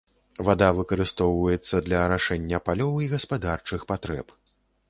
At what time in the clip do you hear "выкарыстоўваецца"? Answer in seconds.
0.77-1.83